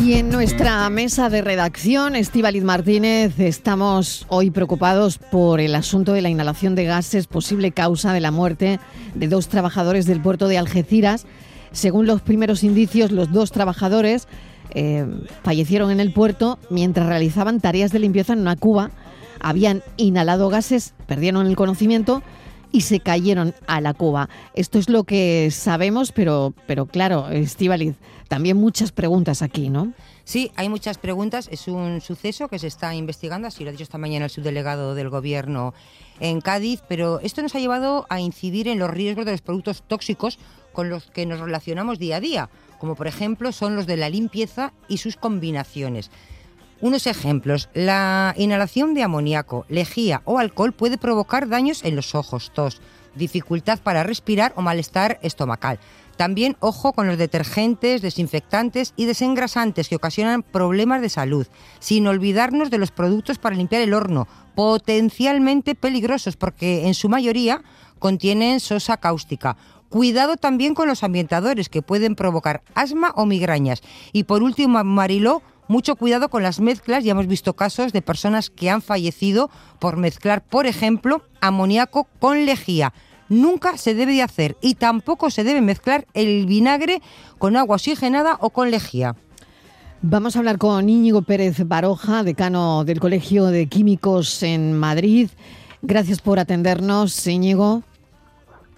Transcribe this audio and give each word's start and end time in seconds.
Y 0.00 0.14
en 0.14 0.30
nuestra 0.30 0.88
mesa 0.90 1.28
de 1.28 1.42
redacción, 1.42 2.14
Estíbaliz 2.14 2.62
Martínez, 2.62 3.40
estamos 3.40 4.26
hoy 4.28 4.50
preocupados 4.50 5.18
por 5.18 5.60
el 5.60 5.74
asunto 5.74 6.12
de 6.12 6.22
la 6.22 6.28
inhalación 6.28 6.76
de 6.76 6.84
gases, 6.84 7.26
posible 7.26 7.72
causa 7.72 8.12
de 8.12 8.20
la 8.20 8.30
muerte 8.30 8.78
de 9.14 9.28
dos 9.28 9.48
trabajadores 9.48 10.06
del 10.06 10.22
puerto 10.22 10.46
de 10.46 10.56
Algeciras. 10.56 11.26
Según 11.72 12.06
los 12.06 12.22
primeros 12.22 12.62
indicios, 12.62 13.10
los 13.10 13.32
dos 13.32 13.50
trabajadores 13.50 14.28
eh, 14.70 15.04
fallecieron 15.42 15.90
en 15.90 15.98
el 15.98 16.12
puerto 16.12 16.60
mientras 16.70 17.08
realizaban 17.08 17.60
tareas 17.60 17.90
de 17.90 17.98
limpieza 17.98 18.34
en 18.34 18.40
una 18.40 18.54
cuba. 18.54 18.92
Habían 19.40 19.82
inhalado 19.96 20.48
gases, 20.48 20.94
perdieron 21.06 21.46
el 21.46 21.56
conocimiento 21.56 22.22
y 22.72 22.82
se 22.82 23.00
cayeron 23.00 23.54
a 23.66 23.80
la 23.80 23.94
cuba. 23.94 24.28
Esto 24.54 24.78
es 24.78 24.88
lo 24.88 25.04
que 25.04 25.50
sabemos, 25.50 26.12
pero, 26.12 26.54
pero 26.66 26.86
claro, 26.86 27.28
Estíbaliz, 27.30 27.96
también 28.28 28.56
muchas 28.56 28.92
preguntas 28.92 29.42
aquí, 29.42 29.70
¿no? 29.70 29.92
Sí, 30.24 30.52
hay 30.56 30.68
muchas 30.68 30.98
preguntas. 30.98 31.48
Es 31.50 31.68
un 31.68 32.02
suceso 32.02 32.48
que 32.48 32.58
se 32.58 32.66
está 32.66 32.94
investigando, 32.94 33.48
así 33.48 33.64
lo 33.64 33.70
ha 33.70 33.72
dicho 33.72 33.84
esta 33.84 33.96
mañana 33.96 34.26
el 34.26 34.30
subdelegado 34.30 34.94
del 34.94 35.08
Gobierno 35.08 35.72
en 36.20 36.40
Cádiz, 36.40 36.82
pero 36.86 37.20
esto 37.20 37.40
nos 37.40 37.54
ha 37.54 37.60
llevado 37.60 38.06
a 38.10 38.20
incidir 38.20 38.68
en 38.68 38.78
los 38.78 38.90
riesgos 38.90 39.24
de 39.24 39.32
los 39.32 39.40
productos 39.40 39.82
tóxicos 39.86 40.38
con 40.72 40.90
los 40.90 41.10
que 41.10 41.26
nos 41.26 41.40
relacionamos 41.40 41.98
día 41.98 42.16
a 42.16 42.20
día, 42.20 42.50
como 42.78 42.94
por 42.94 43.06
ejemplo 43.06 43.52
son 43.52 43.74
los 43.74 43.86
de 43.86 43.96
la 43.96 44.10
limpieza 44.10 44.72
y 44.88 44.98
sus 44.98 45.16
combinaciones. 45.16 46.10
Unos 46.80 47.08
ejemplos, 47.08 47.68
la 47.74 48.34
inhalación 48.36 48.94
de 48.94 49.02
amoníaco, 49.02 49.66
lejía 49.68 50.22
o 50.24 50.38
alcohol 50.38 50.72
puede 50.72 50.96
provocar 50.96 51.48
daños 51.48 51.84
en 51.84 51.96
los 51.96 52.14
ojos, 52.14 52.52
tos, 52.54 52.80
dificultad 53.16 53.80
para 53.80 54.04
respirar 54.04 54.52
o 54.54 54.62
malestar 54.62 55.18
estomacal. 55.22 55.80
También 56.16 56.56
ojo 56.60 56.92
con 56.92 57.08
los 57.08 57.18
detergentes, 57.18 58.00
desinfectantes 58.00 58.92
y 58.96 59.06
desengrasantes 59.06 59.88
que 59.88 59.96
ocasionan 59.96 60.44
problemas 60.44 61.02
de 61.02 61.08
salud, 61.08 61.48
sin 61.80 62.06
olvidarnos 62.06 62.70
de 62.70 62.78
los 62.78 62.92
productos 62.92 63.38
para 63.38 63.56
limpiar 63.56 63.82
el 63.82 63.94
horno, 63.94 64.28
potencialmente 64.54 65.74
peligrosos 65.74 66.36
porque 66.36 66.86
en 66.86 66.94
su 66.94 67.08
mayoría 67.08 67.62
contienen 67.98 68.60
sosa 68.60 68.98
cáustica. 68.98 69.56
Cuidado 69.88 70.36
también 70.36 70.74
con 70.74 70.86
los 70.86 71.02
ambientadores 71.02 71.68
que 71.68 71.82
pueden 71.82 72.14
provocar 72.14 72.62
asma 72.74 73.12
o 73.16 73.24
migrañas. 73.26 73.80
Y 74.12 74.24
por 74.24 74.42
último, 74.42 74.82
Mariló, 74.84 75.42
mucho 75.68 75.96
cuidado 75.96 76.28
con 76.28 76.42
las 76.42 76.60
mezclas. 76.60 77.04
Ya 77.04 77.12
hemos 77.12 77.26
visto 77.26 77.54
casos 77.54 77.92
de 77.92 78.02
personas 78.02 78.50
que 78.50 78.70
han 78.70 78.82
fallecido 78.82 79.50
por 79.78 79.96
mezclar, 79.96 80.42
por 80.42 80.66
ejemplo, 80.66 81.22
amoníaco 81.40 82.08
con 82.18 82.44
lejía 82.46 82.92
nunca 83.28 83.76
se 83.76 83.94
debe 83.94 84.12
de 84.12 84.22
hacer 84.22 84.56
y 84.60 84.74
tampoco 84.74 85.30
se 85.30 85.44
debe 85.44 85.60
mezclar 85.60 86.06
el 86.14 86.46
vinagre 86.46 87.02
con 87.38 87.56
agua 87.56 87.76
oxigenada 87.76 88.38
o 88.40 88.50
con 88.50 88.70
lejía. 88.70 89.16
Vamos 90.00 90.36
a 90.36 90.38
hablar 90.38 90.58
con 90.58 90.88
Íñigo 90.88 91.22
Pérez 91.22 91.66
Baroja, 91.66 92.22
decano 92.22 92.84
del 92.84 93.00
Colegio 93.00 93.46
de 93.46 93.66
Químicos 93.66 94.42
en 94.42 94.72
Madrid. 94.78 95.28
Gracias 95.82 96.20
por 96.20 96.38
atendernos, 96.38 97.26
Íñigo. 97.26 97.82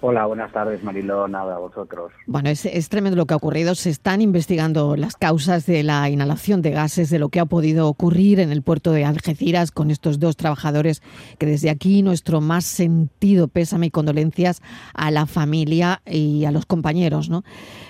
Hola, 0.00 0.26
buenas 0.26 0.52
tardes, 0.52 0.84
Mariló. 0.84 1.26
Nada, 1.26 1.56
a 1.56 1.58
vosotros. 1.58 2.12
Bueno, 2.26 2.50
es, 2.50 2.64
es, 2.66 2.88
tremendo 2.88 3.16
lo 3.16 3.26
que 3.26 3.34
ha 3.34 3.36
ocurrido. 3.36 3.74
Se 3.74 3.90
están 3.90 4.22
investigando 4.22 4.94
las 4.94 5.16
causas 5.16 5.66
de 5.66 5.82
la 5.82 6.08
inhalación 6.08 6.62
de 6.62 6.70
gases, 6.70 7.10
de 7.10 7.18
lo 7.18 7.30
que 7.30 7.40
ha 7.40 7.46
podido 7.46 7.88
ocurrir 7.88 8.38
en 8.38 8.52
el 8.52 8.62
puerto 8.62 8.92
de 8.92 9.04
Algeciras 9.04 9.72
con 9.72 9.90
estos 9.90 10.20
dos 10.20 10.36
trabajadores, 10.36 11.02
que 11.38 11.46
desde 11.46 11.68
aquí 11.68 12.02
nuestro 12.02 12.40
más 12.40 12.64
sentido 12.64 13.48
pésame 13.48 13.86
y 13.86 13.90
condolencias 13.90 14.62
a 14.94 15.10
la 15.10 15.26
familia 15.26 16.00
y 16.06 16.44
a 16.44 16.52
los 16.52 16.64
compañeros, 16.64 17.28
¿no? 17.28 17.42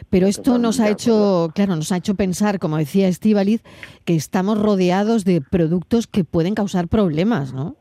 Pero 0.08 0.28
esto 0.28 0.56
nos 0.56 0.80
ha 0.80 0.88
hecho, 0.88 1.50
claro, 1.54 1.76
nos 1.76 1.92
ha 1.92 1.98
hecho 1.98 2.14
pensar, 2.14 2.58
como 2.58 2.78
decía 2.78 3.08
Estíbaliz, 3.08 3.62
que 4.06 4.16
estamos 4.16 4.58
rodeados 4.58 5.26
de 5.26 5.42
productos 5.42 6.06
que 6.06 6.24
pueden 6.24 6.54
causar 6.54 6.88
problemas, 6.88 7.52
¿no? 7.52 7.76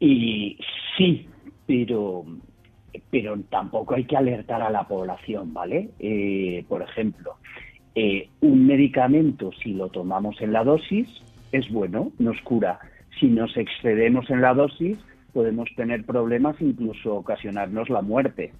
Y 0.00 0.58
sí, 0.96 1.28
pero 1.66 2.24
pero 3.10 3.38
tampoco 3.50 3.94
hay 3.94 4.04
que 4.04 4.16
alertar 4.16 4.62
a 4.62 4.70
la 4.70 4.84
población, 4.84 5.52
¿vale? 5.52 5.90
Eh, 5.98 6.64
por 6.68 6.82
ejemplo, 6.82 7.34
eh, 7.94 8.28
un 8.40 8.66
medicamento, 8.66 9.50
si 9.62 9.74
lo 9.74 9.88
tomamos 9.88 10.40
en 10.40 10.52
la 10.52 10.64
dosis, 10.64 11.08
es 11.52 11.70
bueno, 11.70 12.12
nos 12.18 12.40
cura. 12.42 12.78
Si 13.18 13.26
nos 13.26 13.56
excedemos 13.56 14.30
en 14.30 14.40
la 14.40 14.54
dosis, 14.54 14.98
podemos 15.32 15.68
tener 15.76 16.04
problemas, 16.04 16.60
incluso 16.60 17.16
ocasionarnos 17.16 17.88
la 17.88 18.02
muerte. 18.02 18.52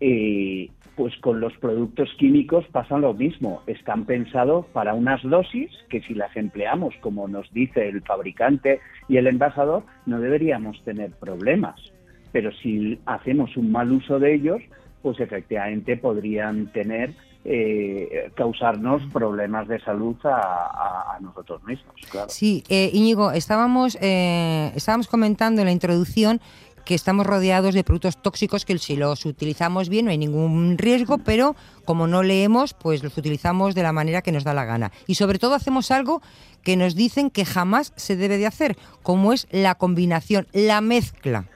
Eh, 0.00 0.68
pues 0.94 1.14
con 1.18 1.40
los 1.40 1.56
productos 1.58 2.08
químicos 2.18 2.66
pasa 2.72 2.98
lo 2.98 3.12
mismo. 3.12 3.62
Están 3.66 4.04
pensados 4.06 4.66
para 4.72 4.94
unas 4.94 5.22
dosis 5.22 5.70
que 5.90 6.00
si 6.02 6.14
las 6.14 6.34
empleamos 6.36 6.94
como 7.00 7.28
nos 7.28 7.52
dice 7.52 7.88
el 7.88 8.02
fabricante 8.02 8.80
y 9.08 9.18
el 9.18 9.26
envasador, 9.26 9.84
no 10.06 10.20
deberíamos 10.20 10.82
tener 10.84 11.10
problemas 11.12 11.92
pero 12.36 12.52
si 12.62 12.98
hacemos 13.06 13.56
un 13.56 13.72
mal 13.72 13.90
uso 13.90 14.18
de 14.18 14.34
ellos, 14.34 14.60
pues 15.00 15.18
efectivamente 15.20 15.96
podrían 15.96 16.70
tener 16.70 17.14
eh, 17.46 18.30
causarnos 18.34 19.00
problemas 19.10 19.66
de 19.68 19.80
salud 19.80 20.16
a, 20.24 21.16
nosotros 21.22 21.64
mismos. 21.64 21.94
Claro. 22.10 22.28
Sí, 22.28 22.62
eh, 22.68 22.90
Íñigo, 22.92 23.32
estábamos, 23.32 23.96
eh, 24.02 24.70
estábamos 24.74 25.08
comentando 25.08 25.62
en 25.62 25.66
la 25.68 25.72
introducción 25.72 26.42
que 26.84 26.94
estamos 26.94 27.26
rodeados 27.26 27.74
de 27.74 27.82
productos 27.84 28.20
tóxicos 28.20 28.66
que 28.66 28.76
si 28.76 28.96
los 28.96 29.24
utilizamos 29.24 29.88
bien 29.88 30.04
no 30.04 30.10
hay 30.10 30.18
ningún 30.18 30.76
riesgo, 30.76 31.16
pero 31.16 31.56
como 31.86 32.06
no 32.06 32.22
leemos, 32.22 32.74
pues 32.74 33.02
los 33.02 33.16
utilizamos 33.16 33.74
de 33.74 33.82
la 33.82 33.92
manera 33.92 34.20
que 34.20 34.30
nos 34.30 34.44
da 34.44 34.52
la 34.52 34.66
gana. 34.66 34.92
Y 35.06 35.14
sobre 35.14 35.38
todo 35.38 35.54
hacemos 35.54 35.90
algo 35.90 36.20
que 36.62 36.76
nos 36.76 36.96
dicen 36.96 37.30
que 37.30 37.46
jamás 37.46 37.94
se 37.96 38.14
debe 38.14 38.36
de 38.36 38.44
hacer, 38.44 38.76
como 39.02 39.32
es 39.32 39.48
la 39.50 39.76
combinación, 39.76 40.46
la 40.52 40.82
mezcla. 40.82 41.46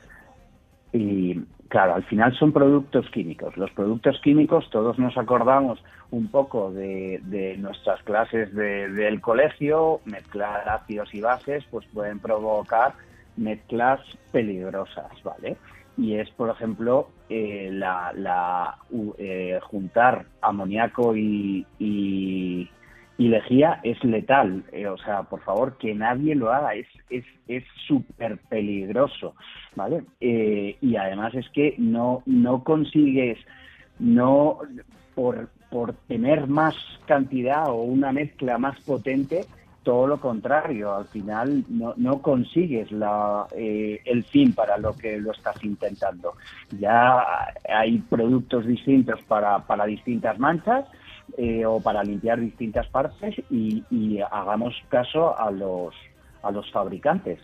Y 0.93 1.41
claro, 1.69 1.95
al 1.95 2.05
final 2.05 2.37
son 2.37 2.53
productos 2.53 3.09
químicos. 3.11 3.57
Los 3.57 3.71
productos 3.71 4.21
químicos, 4.23 4.69
todos 4.71 4.99
nos 4.99 5.17
acordamos 5.17 5.83
un 6.11 6.29
poco 6.29 6.73
de, 6.73 7.57
nuestras 7.59 8.03
clases 8.03 8.55
del 8.55 9.21
colegio, 9.21 10.01
mezclar 10.05 10.69
ácidos 10.69 11.15
y 11.15 11.21
bases, 11.21 11.65
pues 11.71 11.87
pueden 11.93 12.19
provocar 12.19 12.95
mezclas 13.37 14.01
peligrosas, 14.33 15.11
¿vale? 15.23 15.57
Y 15.97 16.15
es, 16.15 16.31
por 16.31 16.51
ejemplo, 16.51 17.11
eh, 17.29 17.69
la, 17.73 18.77
eh, 19.19 19.59
juntar 19.63 20.25
amoníaco 20.41 21.15
y 21.15 22.69
lejía 23.29 23.81
es 23.83 24.03
letal. 24.05 24.65
Eh, 24.73 24.87
o 24.87 24.97
sea, 24.99 25.23
por 25.25 25.43
favor, 25.43 25.77
que 25.79 25.95
nadie 25.95 26.35
lo 26.35 26.53
haga. 26.53 26.75
Es 26.75 26.87
es 27.09 27.25
es 27.49 27.65
súper 27.87 28.39
peligroso, 28.49 29.35
¿vale? 29.75 30.05
Eh, 30.21 30.77
y 30.81 30.97
además 30.97 31.35
es 31.35 31.49
que 31.51 31.75
no 31.79 32.23
no 32.27 32.65
consigues 32.65 33.39
no 33.99 34.59
por 35.15 35.51
por 35.71 35.95
tener 36.09 36.49
más 36.49 36.75
cantidad 37.07 37.69
o 37.69 37.83
una 37.83 38.13
mezcla 38.13 38.59
más 38.59 38.81
potente 38.81 39.45
todo 39.83 40.07
lo 40.07 40.21
contrario, 40.21 40.95
al 40.95 41.07
final 41.07 41.65
no, 41.69 41.95
no 41.97 42.21
consigues 42.21 42.93
la, 42.93 43.47
eh, 43.57 44.01
el 44.05 44.25
fin 44.25 44.53
para 44.53 44.77
lo 44.77 44.95
que 44.95 45.19
lo 45.19 45.33
estás 45.33 45.63
intentando. 45.65 46.35
Ya 46.79 47.25
hay 47.69 47.99
productos 47.99 48.67
distintos 48.67 49.23
para, 49.23 49.67
para 49.67 49.87
distintas 49.87 50.39
manchas 50.39 50.85
eh, 51.37 51.65
o 51.67 51.81
para 51.81 52.03
limpiar 52.03 52.41
distintas 52.41 52.87
partes 52.89 53.35
y, 53.51 53.85
hagamos 54.31 54.75
caso 54.89 55.39
a 55.39 55.51
los, 55.51 55.95
a 56.43 56.51
los 56.51 56.71
fabricantes. 56.71 57.39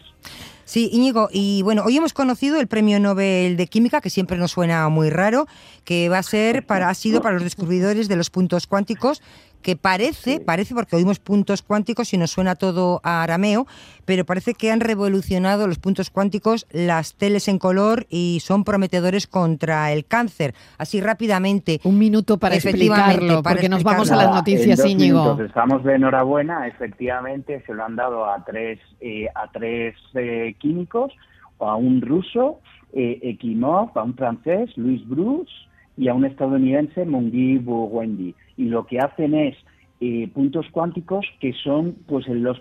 Sí, 0.64 0.90
Íñigo, 0.92 1.28
y 1.30 1.62
bueno, 1.62 1.84
hoy 1.86 1.96
hemos 1.96 2.12
conocido 2.12 2.58
el 2.58 2.66
Premio 2.66 2.98
Nobel 2.98 3.56
de 3.56 3.68
Química, 3.68 4.00
que 4.00 4.10
siempre 4.10 4.36
nos 4.36 4.50
suena 4.50 4.88
muy 4.88 5.10
raro, 5.10 5.46
que 5.84 6.08
va 6.08 6.18
a 6.18 6.22
ser 6.24 6.66
para, 6.66 6.88
ha 6.88 6.94
sido 6.94 7.20
para 7.22 7.34
los 7.34 7.44
descubridores 7.44 8.08
de 8.08 8.16
los 8.16 8.30
puntos 8.30 8.66
cuánticos, 8.66 9.22
que 9.66 9.74
parece, 9.74 10.38
parece 10.38 10.76
porque 10.76 10.94
oímos 10.94 11.18
puntos 11.18 11.60
cuánticos 11.60 12.14
y 12.14 12.18
nos 12.18 12.30
suena 12.30 12.54
todo 12.54 13.00
a 13.02 13.24
arameo, 13.24 13.66
pero 14.04 14.24
parece 14.24 14.54
que 14.54 14.70
han 14.70 14.78
revolucionado 14.78 15.66
los 15.66 15.80
puntos 15.80 16.08
cuánticos 16.08 16.68
las 16.70 17.16
teles 17.16 17.48
en 17.48 17.58
color 17.58 18.06
y 18.08 18.38
son 18.42 18.62
prometedores 18.62 19.26
contra 19.26 19.90
el 19.90 20.06
cáncer. 20.06 20.54
Así 20.78 21.00
rápidamente. 21.00 21.80
Un 21.82 21.98
minuto 21.98 22.38
para 22.38 22.54
explicarlo, 22.54 23.42
porque 23.42 23.68
nos 23.68 23.82
vamos 23.82 24.08
a 24.12 24.14
las 24.14 24.30
noticias, 24.30 24.86
Íñigo. 24.86 25.36
Estamos 25.42 25.82
de 25.82 25.96
enhorabuena, 25.96 26.68
efectivamente 26.68 27.64
se 27.66 27.74
lo 27.74 27.84
han 27.86 27.96
dado 27.96 28.24
a 28.24 28.44
tres, 28.44 28.78
eh, 29.00 29.26
a 29.34 29.50
tres 29.50 29.96
eh, 30.14 30.54
químicos, 30.60 31.12
a 31.58 31.74
un 31.74 32.02
ruso, 32.02 32.60
eh, 32.92 33.18
Ekimov, 33.20 33.98
a 33.98 34.04
un 34.04 34.14
francés, 34.14 34.70
Luis 34.76 35.04
Bruce, 35.08 35.52
y 35.96 36.08
a 36.08 36.14
un 36.14 36.24
estadounidense, 36.24 37.04
Mungi 37.04 37.58
Wendy. 37.58 38.34
Y 38.56 38.64
lo 38.64 38.86
que 38.86 39.00
hacen 39.00 39.34
es 39.34 39.56
eh, 40.00 40.28
puntos 40.34 40.66
cuánticos 40.72 41.26
que 41.40 41.52
son 41.64 41.96
pues 42.06 42.26
los 42.28 42.60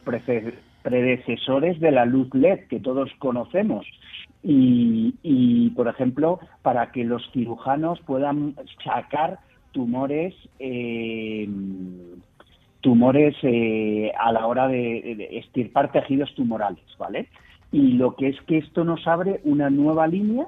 predecesores 0.83 1.79
de 1.79 1.91
la 1.91 2.05
luz 2.05 2.33
LED 2.33 2.67
que 2.69 2.79
todos 2.79 3.11
conocemos. 3.19 3.85
Y, 4.47 5.71
por 5.75 5.87
ejemplo, 5.87 6.39
para 6.61 6.91
que 6.91 7.03
los 7.03 7.23
cirujanos 7.31 7.99
puedan 8.01 8.53
sacar 8.83 9.39
tumores 9.71 10.35
eh, 10.59 11.49
tumores 12.81 13.35
eh, 13.41 14.11
a 14.19 14.31
la 14.31 14.45
hora 14.45 14.67
de, 14.67 15.15
de, 15.17 15.39
estirpar 15.39 15.91
tejidos 15.91 16.31
tumorales, 16.35 16.85
¿vale? 16.99 17.27
Y 17.71 17.93
lo 17.93 18.15
que 18.15 18.27
es 18.27 18.39
que 18.41 18.59
esto 18.59 18.83
nos 18.83 19.07
abre 19.07 19.41
una 19.43 19.71
nueva 19.71 20.05
línea 20.05 20.45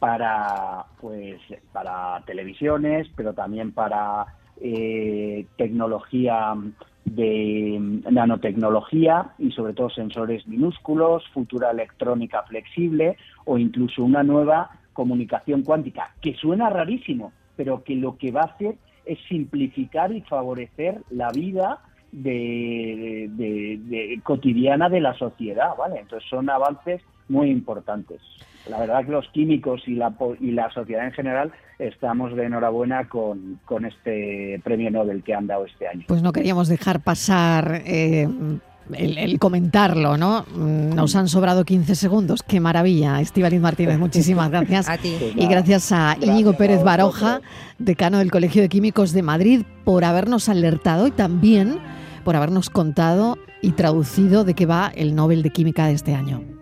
para, 0.00 0.86
pues, 1.00 1.38
para 1.72 2.22
televisiones, 2.26 3.06
pero 3.14 3.34
también 3.34 3.70
para 3.70 4.26
eh, 4.60 5.46
tecnología 5.56 6.54
de 7.04 7.78
nanotecnología 8.10 9.32
y 9.38 9.52
sobre 9.52 9.74
todo 9.74 9.90
sensores 9.90 10.46
minúsculos, 10.48 11.26
futura 11.28 11.70
electrónica 11.70 12.42
flexible 12.44 13.16
o 13.44 13.58
incluso 13.58 14.02
una 14.02 14.22
nueva 14.22 14.70
comunicación 14.92 15.62
cuántica, 15.62 16.14
que 16.20 16.34
suena 16.34 16.70
rarísimo, 16.70 17.32
pero 17.56 17.84
que 17.84 17.94
lo 17.94 18.16
que 18.16 18.32
va 18.32 18.42
a 18.42 18.54
hacer 18.54 18.76
es 19.04 19.18
simplificar 19.28 20.12
y 20.12 20.22
favorecer 20.22 21.02
la 21.10 21.30
vida 21.30 21.80
de, 22.12 23.28
de, 23.32 24.20
cotidiana 24.22 24.88
de 24.88 25.00
la 25.00 25.14
sociedad, 25.14 25.76
¿vale? 25.76 26.00
Entonces 26.00 26.28
son 26.28 26.50
avances 26.50 27.02
muy 27.30 27.50
importantes. 27.50 28.20
La 28.68 28.78
verdad 28.78 29.04
que 29.04 29.12
los 29.12 29.26
químicos 29.28 29.82
y 29.86 29.94
la, 29.94 30.14
y 30.38 30.50
la 30.50 30.70
sociedad 30.70 31.06
en 31.06 31.12
general 31.12 31.52
estamos 31.78 32.36
de 32.36 32.44
enhorabuena 32.44 33.08
con, 33.08 33.58
con 33.64 33.86
este 33.86 34.60
premio 34.62 34.90
Nobel 34.90 35.22
que 35.22 35.34
han 35.34 35.46
dado 35.46 35.64
este 35.64 35.88
año. 35.88 36.04
Pues 36.06 36.22
no 36.22 36.32
queríamos 36.32 36.68
dejar 36.68 37.00
pasar 37.00 37.82
eh, 37.86 38.28
el, 38.92 39.38
comentarlo, 39.38 40.16
¿no? 40.18 40.44
Nos 40.54 41.16
han 41.16 41.28
sobrado 41.28 41.64
15 41.64 41.94
segundos. 41.94 42.42
Qué 42.42 42.60
maravilla, 42.60 43.20
Estivaliz 43.20 43.60
Martínez. 43.60 43.98
Muchísimas 43.98 44.50
gracias. 44.50 44.88
a 44.88 44.98
ti. 44.98 45.16
Y 45.34 45.46
gracias 45.46 45.90
a 45.92 46.16
Íñigo 46.20 46.52
Pérez 46.52 46.82
Baroja, 46.82 47.40
decano 47.78 48.18
del 48.18 48.30
Colegio 48.30 48.60
de 48.60 48.68
Químicos 48.68 49.12
de 49.12 49.22
Madrid, 49.22 49.62
por 49.84 50.04
habernos 50.04 50.48
alertado 50.48 51.06
y 51.06 51.12
también 51.12 51.78
por 52.24 52.36
habernos 52.36 52.68
contado 52.68 53.38
y 53.62 53.72
traducido 53.72 54.44
de 54.44 54.54
qué 54.54 54.66
va 54.66 54.92
el 54.94 55.14
Nobel 55.14 55.42
de 55.42 55.50
Química 55.50 55.86
de 55.86 55.94
este 55.94 56.14
año. 56.14 56.59